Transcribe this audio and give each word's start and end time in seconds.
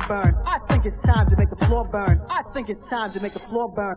floor 0.00 0.22
burn. 0.22 0.42
I 0.46 0.58
think 0.68 0.84
it's 0.86 0.98
time 0.98 1.28
to 1.30 1.36
make 1.36 1.50
the 1.50 1.56
floor 1.66 1.84
burn. 1.84 2.20
I 2.28 2.42
think 2.52 2.68
it's 2.68 2.88
time 2.88 3.12
to 3.12 3.20
make 3.20 3.32
the 3.32 3.40
floor 3.40 3.68
burn. 3.72 3.96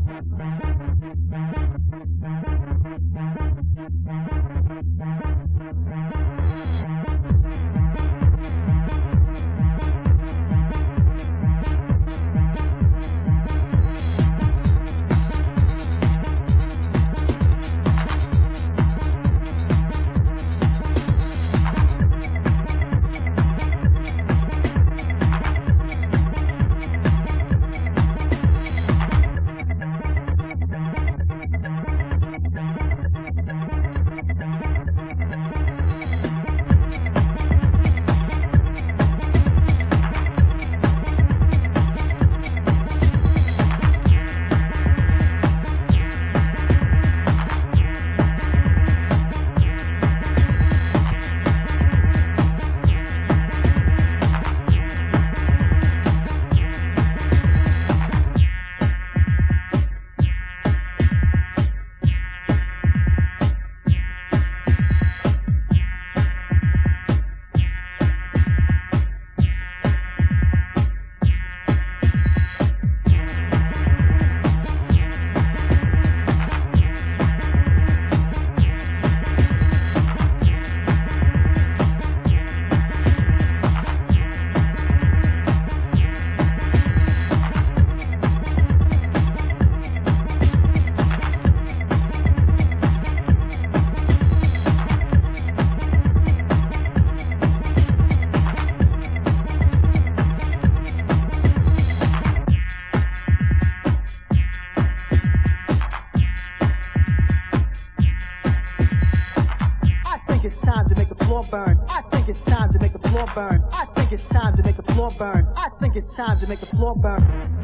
Burn. 113.40 113.64
I 113.72 113.86
think 113.86 114.12
it's 114.12 114.28
time 114.28 114.58
to 114.58 114.64
make 114.64 114.76
the 114.76 114.84
floor 114.84 115.10
burn. 115.18 115.48
I 115.56 115.70
think 115.80 115.96
it's 115.96 116.14
time 116.16 116.38
to 116.40 116.48
make 116.48 116.60
the 116.60 116.66
floor 116.66 116.94
burn. 116.96 117.59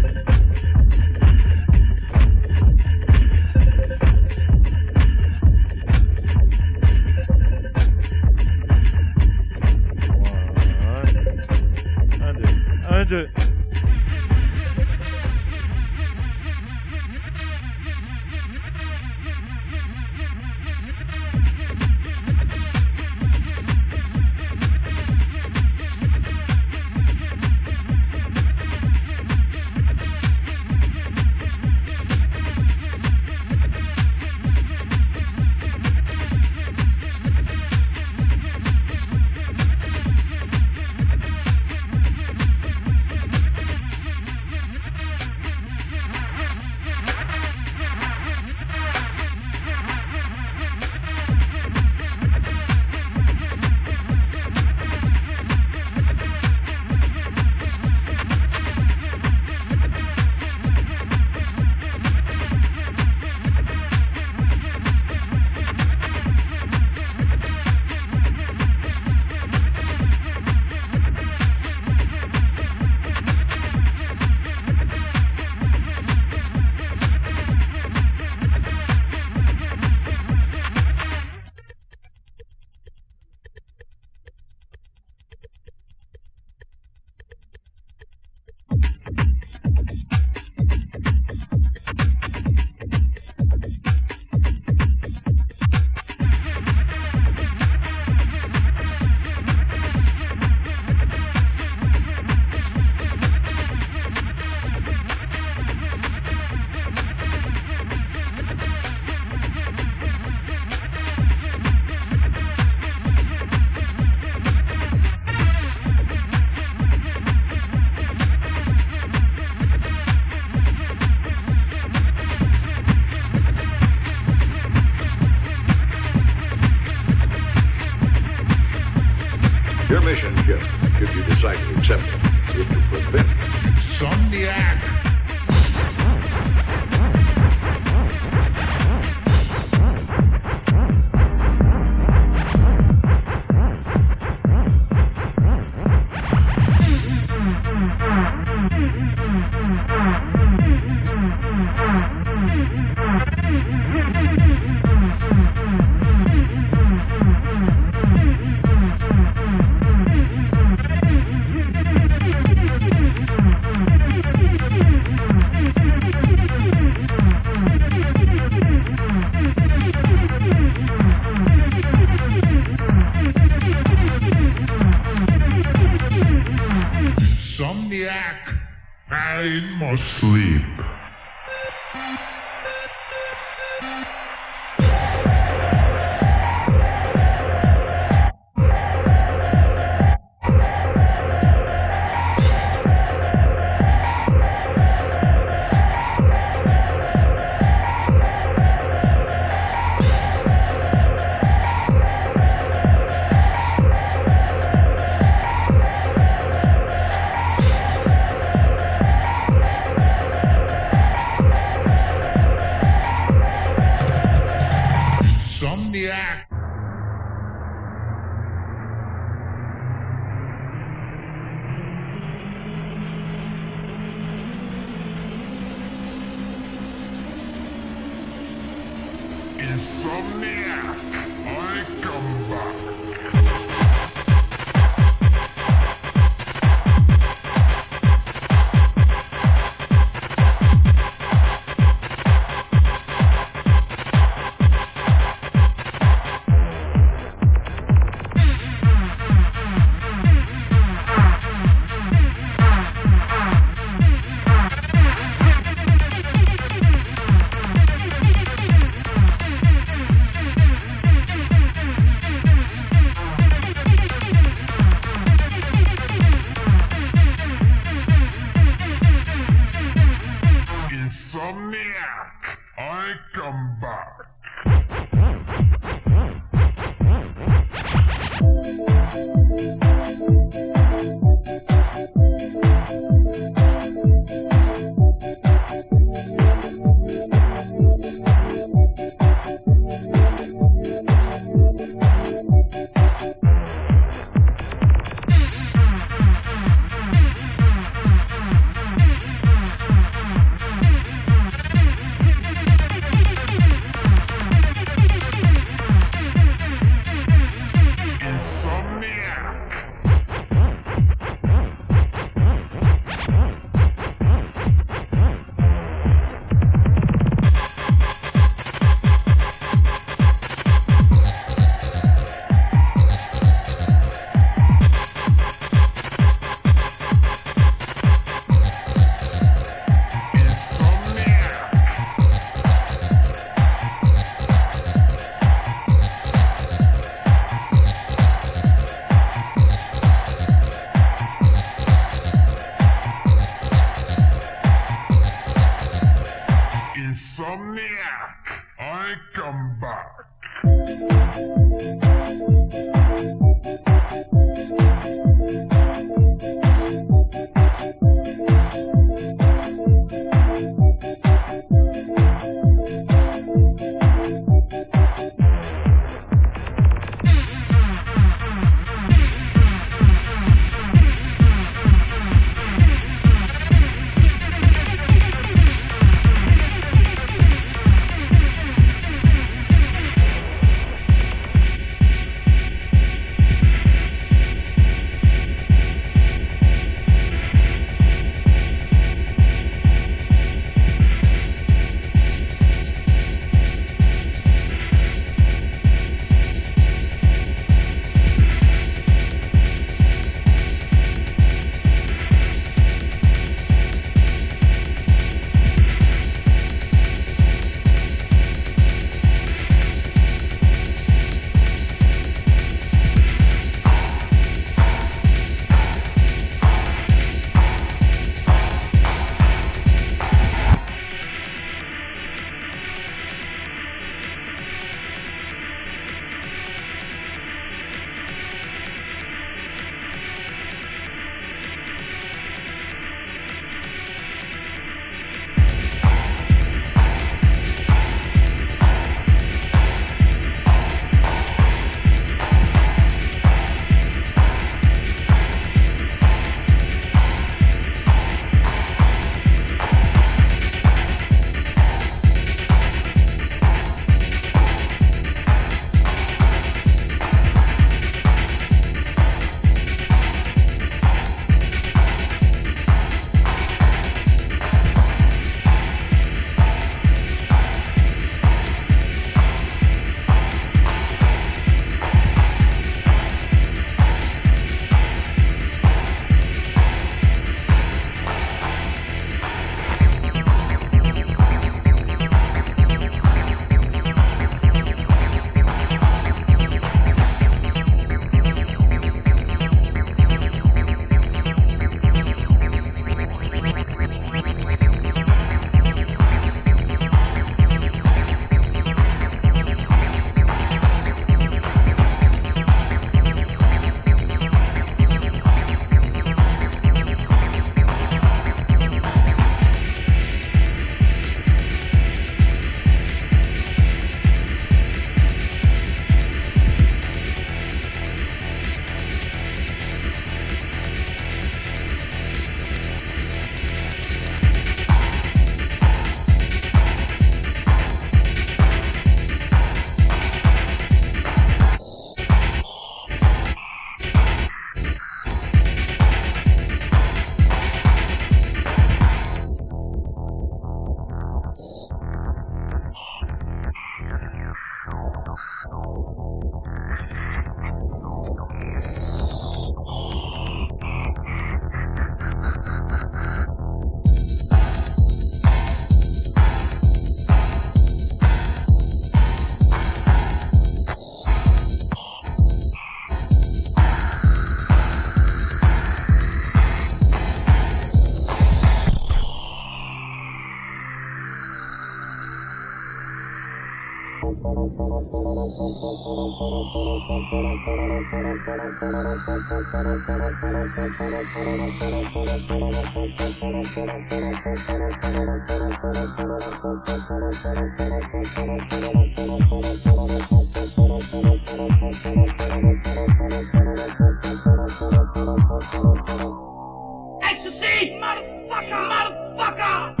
Ecstasy, 597.22 598.00
motherfucker, 598.00 598.80
motherfucker. 598.88 600.00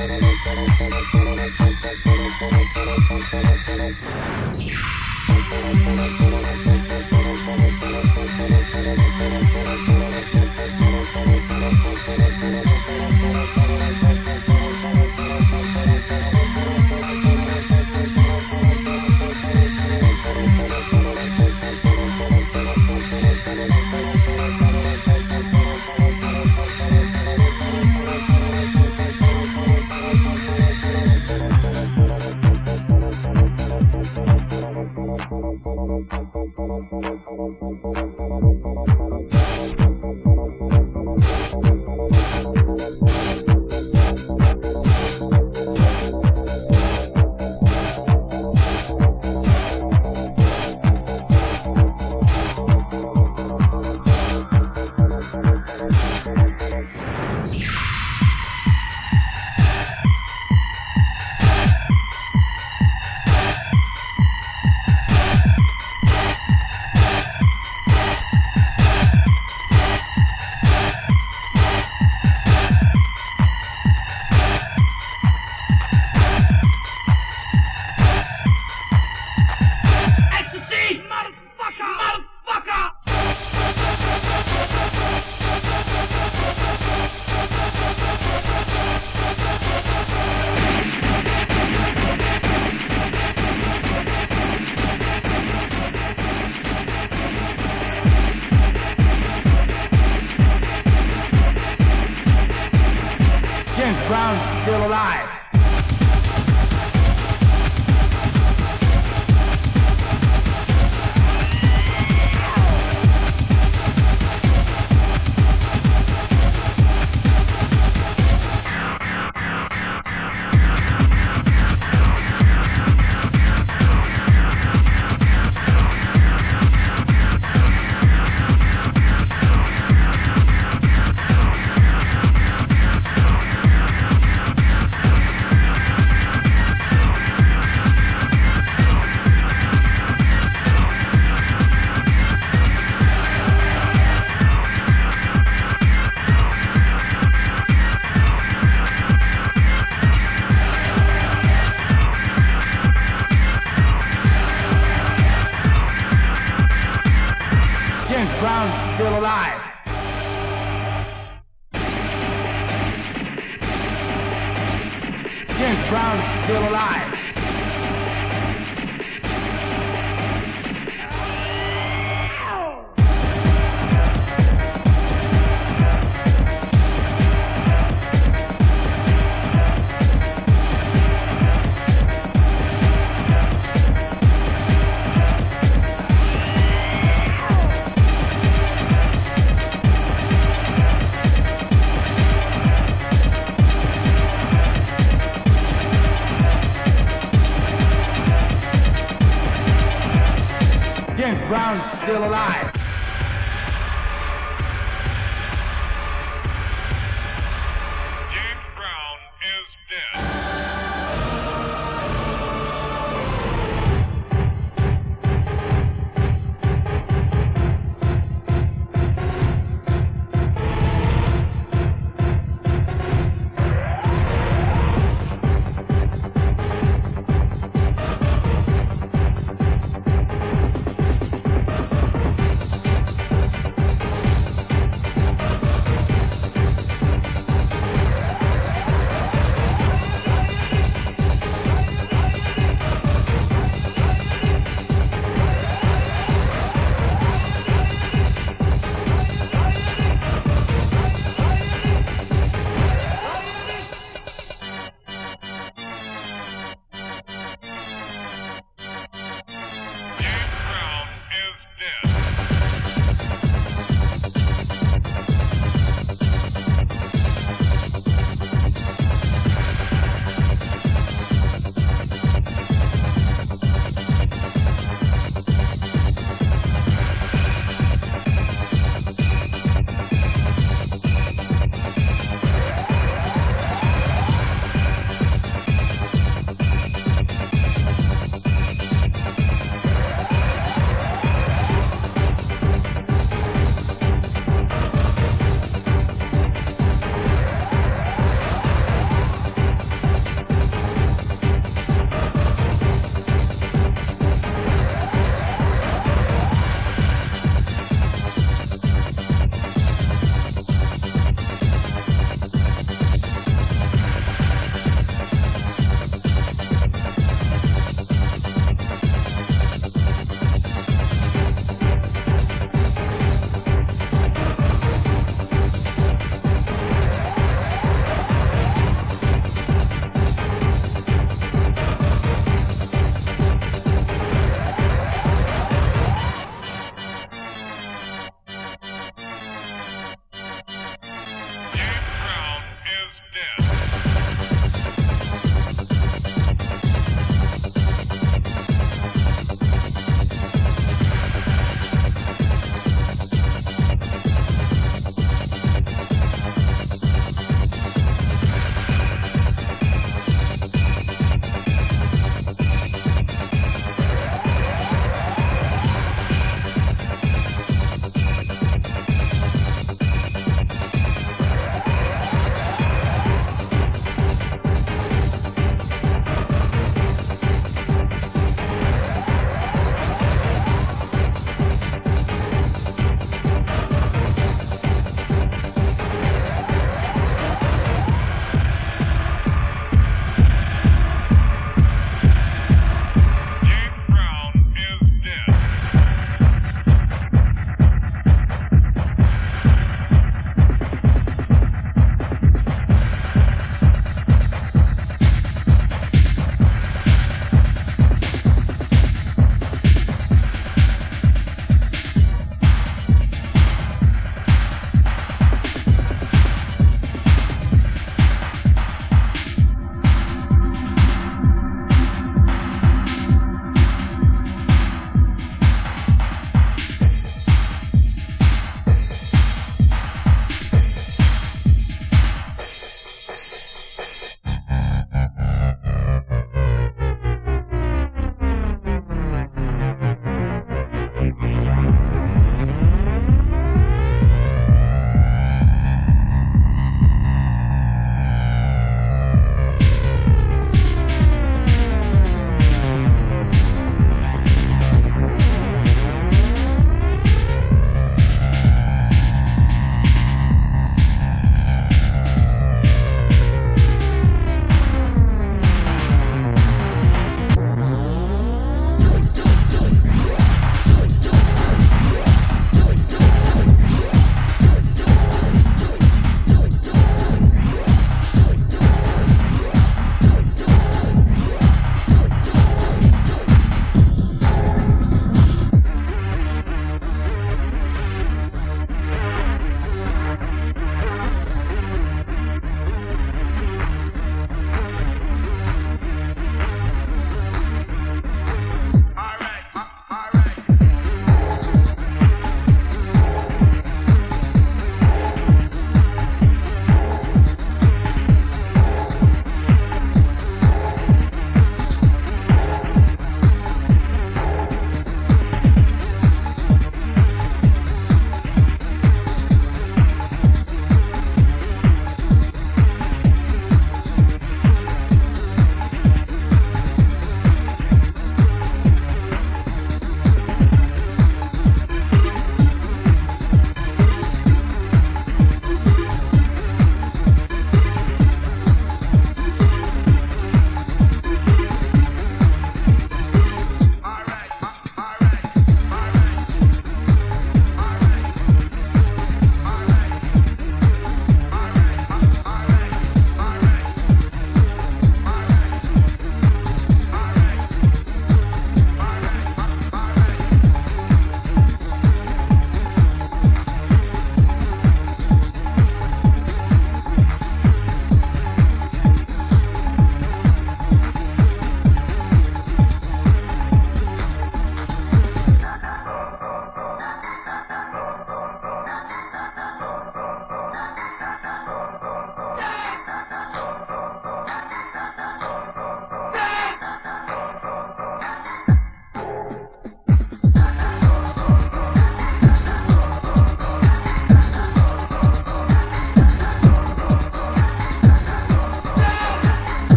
Thank 0.00 0.22
you. 6.14 6.19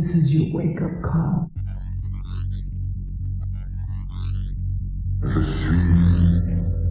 This 0.00 0.14
is 0.14 0.34
your 0.34 0.56
wake 0.56 0.80
up 0.80 1.02
call. 1.02 1.50
Je 5.22 5.42
suis 5.42 5.76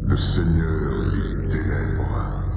le 0.03 0.15
Seigneur 0.15 1.11
des 1.41 1.57
ténèbres. 1.57 2.49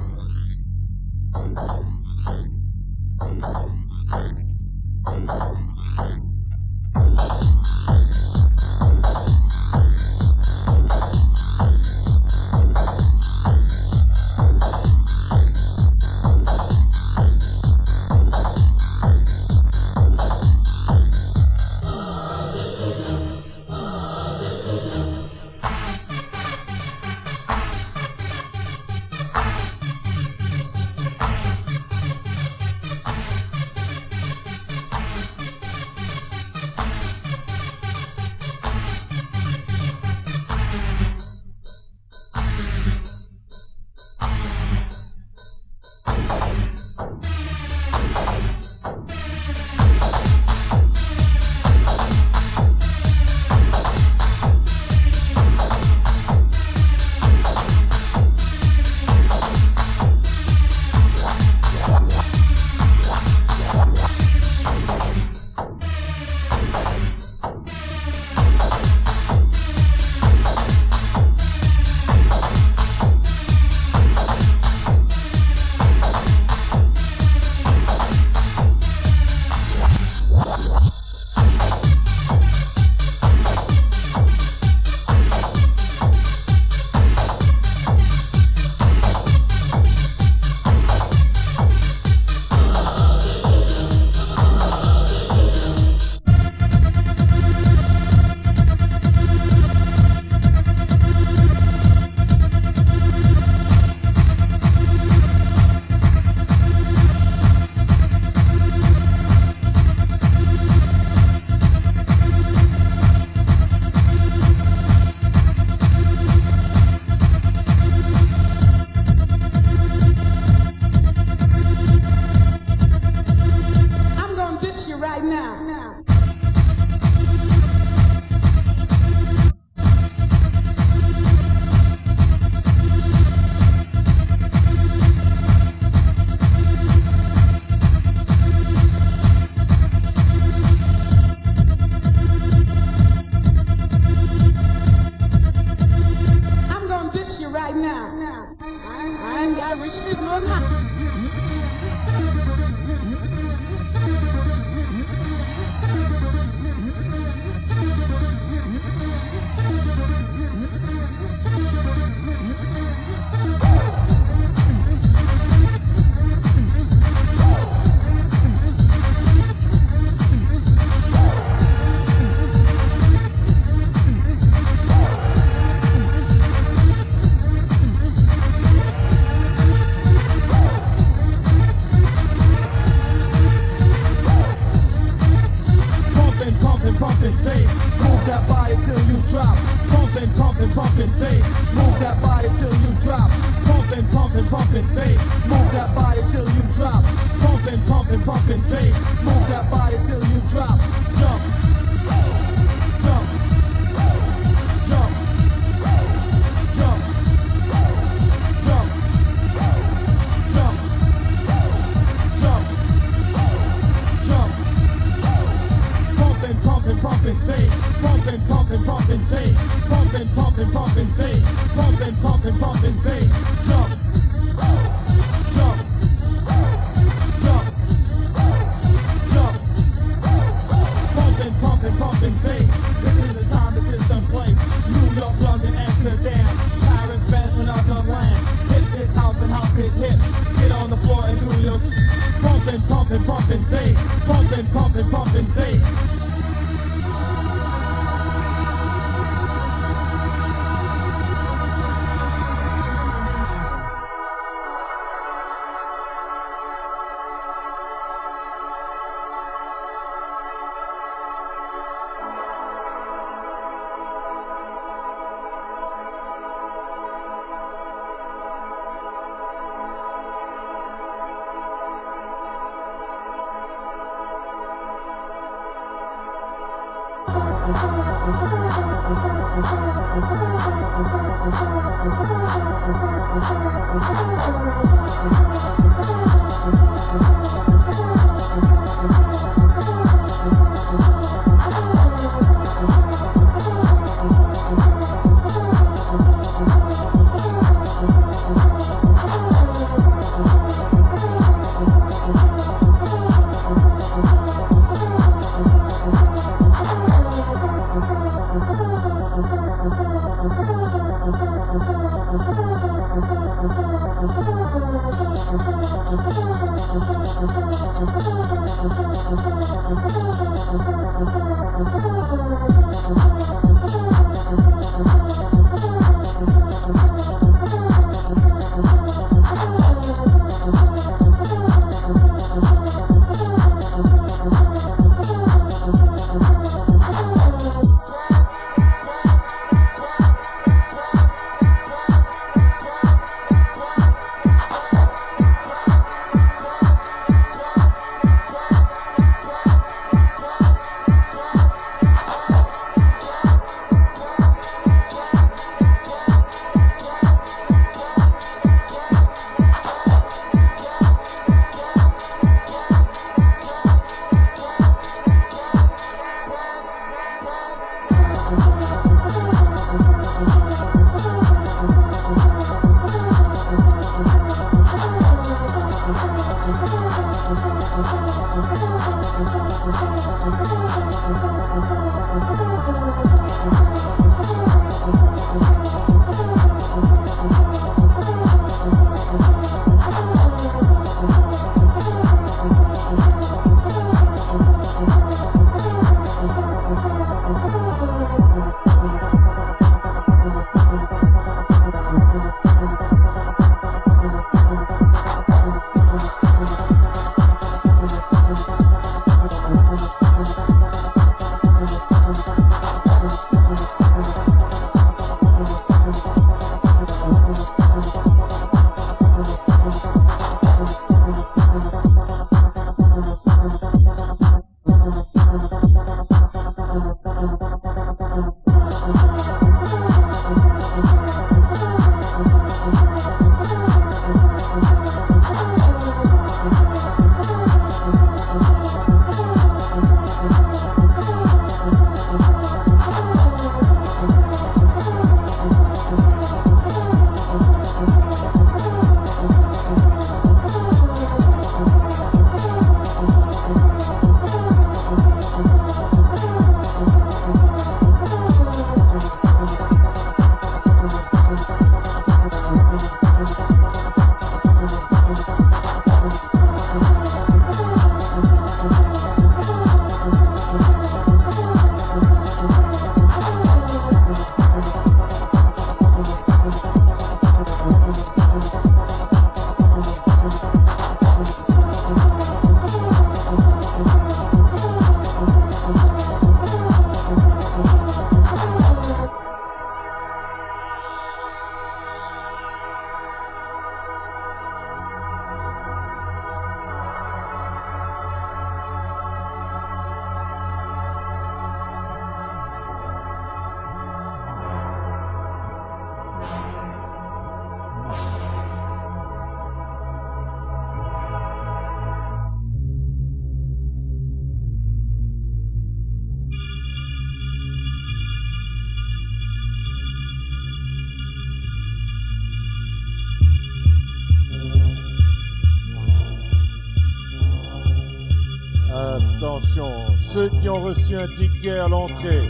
Ceux 530.33 530.49
qui 530.49 530.69
ont 530.69 530.79
reçu 530.79 531.15
un 531.15 531.27
ticket 531.27 531.79
à 531.79 531.87
l'entrée 531.87 532.47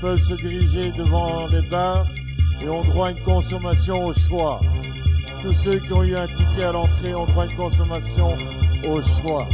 peuvent 0.00 0.22
se 0.22 0.34
diriger 0.34 0.92
devant 0.92 1.46
les 1.48 1.62
bars 1.62 2.06
et 2.62 2.68
ont 2.68 2.84
droit 2.84 3.08
à 3.08 3.10
une 3.10 3.22
consommation 3.22 4.06
au 4.06 4.14
choix. 4.14 4.60
Tous 5.42 5.54
ceux 5.54 5.78
qui 5.78 5.92
ont 5.92 6.02
eu 6.02 6.16
un 6.16 6.26
ticket 6.26 6.64
à 6.64 6.72
l'entrée 6.72 7.14
ont 7.14 7.26
droit 7.26 7.44
à 7.44 7.46
une 7.46 7.56
consommation 7.56 8.36
au 8.88 9.02
choix. 9.02 9.48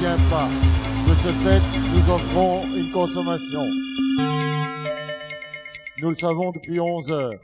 De 0.00 1.14
ce 1.14 1.28
fait, 1.44 1.60
nous 1.92 2.10
offrons 2.10 2.64
une 2.74 2.90
consommation. 2.90 3.66
Nous 5.98 6.08
le 6.08 6.14
savons 6.14 6.52
depuis 6.52 6.80
11 6.80 7.10
heures. 7.10 7.38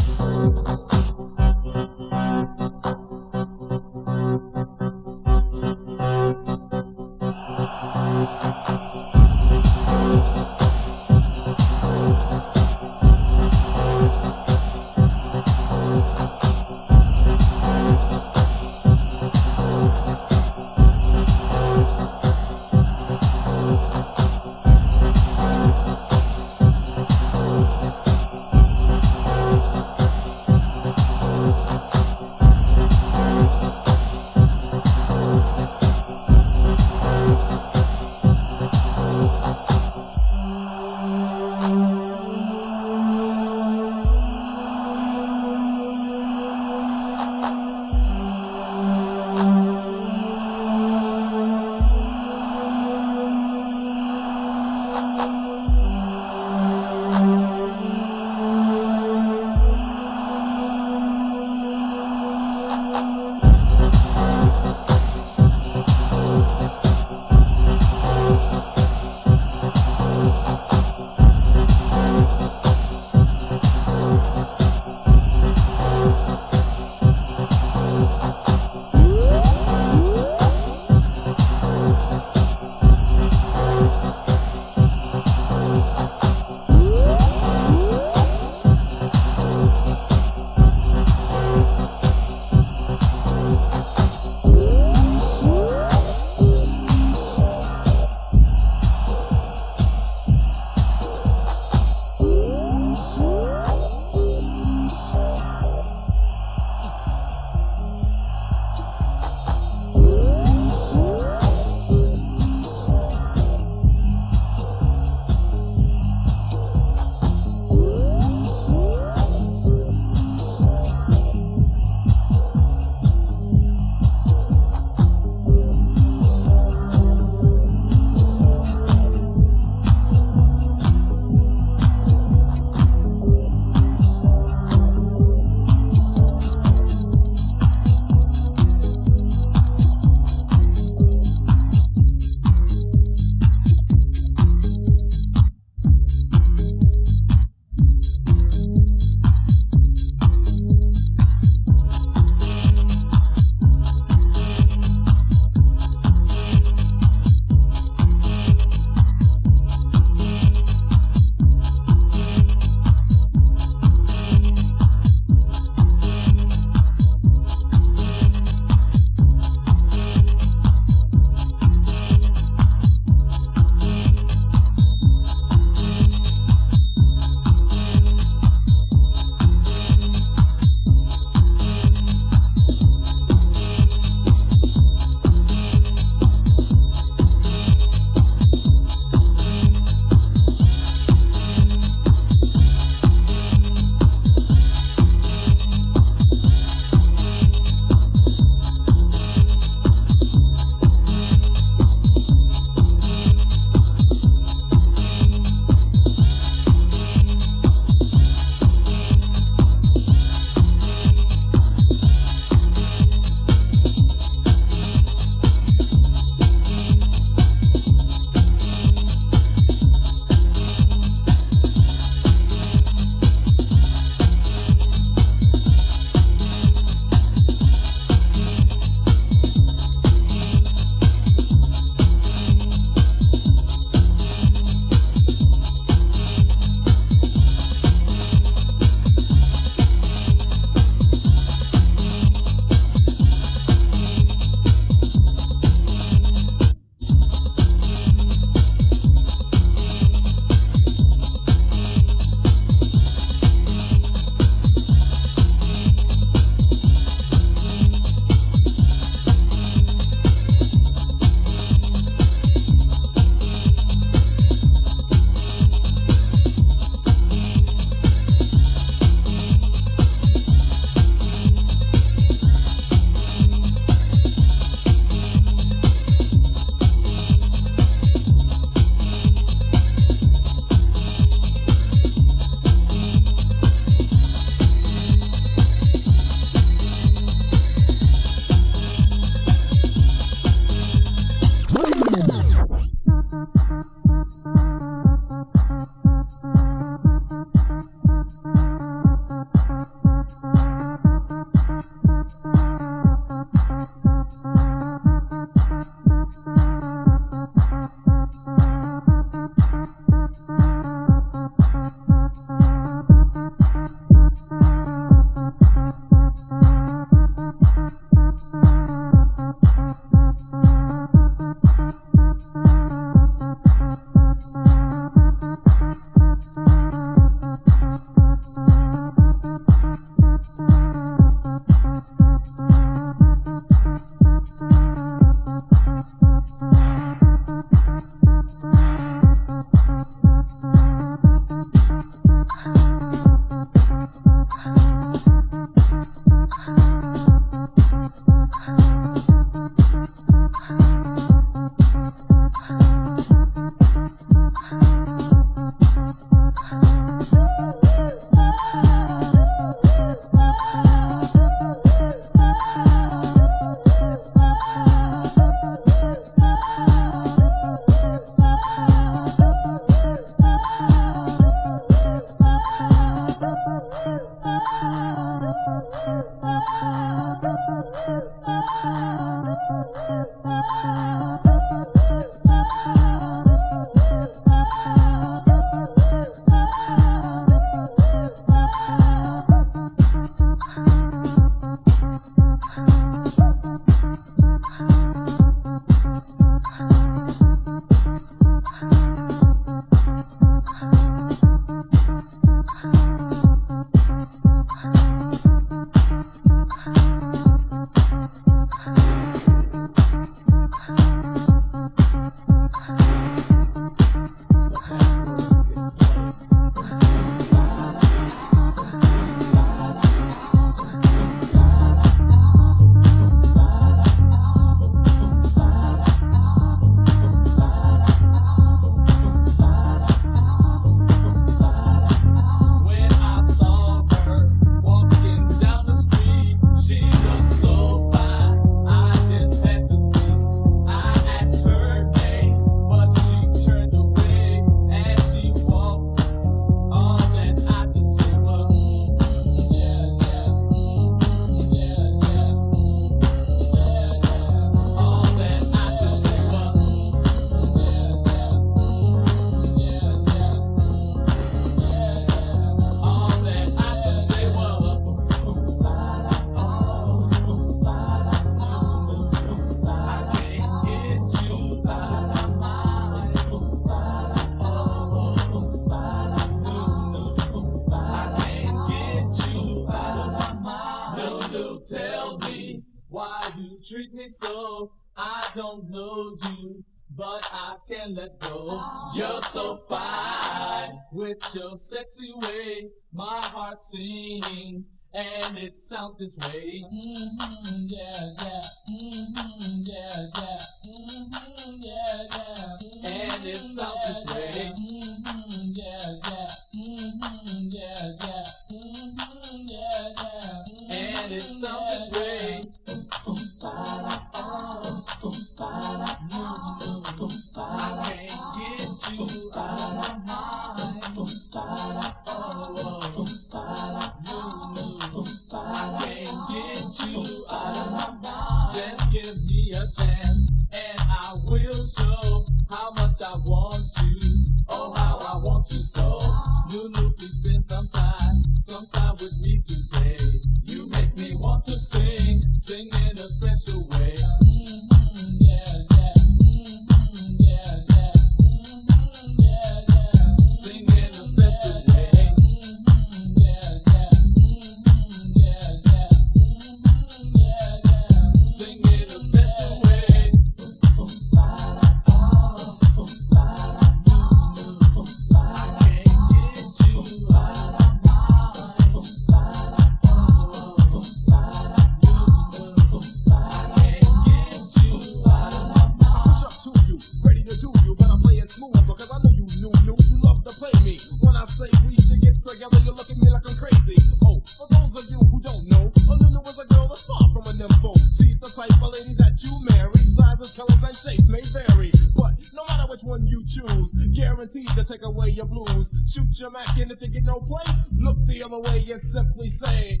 Shoot 596.14 596.38
your 596.38 596.50
Mac, 596.50 596.76
and 596.76 596.92
if 596.92 597.02
you 597.02 597.08
get 597.08 597.24
no 597.24 597.40
play, 597.40 597.64
look 597.96 598.16
the 598.26 598.44
other 598.44 598.60
way 598.60 598.86
and 598.88 599.02
simply 599.12 599.50
say. 599.50 600.00